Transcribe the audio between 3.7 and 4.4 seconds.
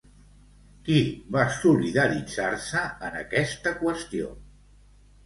qüestió?